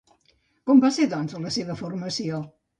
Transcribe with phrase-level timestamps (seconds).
[0.69, 2.45] Com va ser, doncs, la seva formació?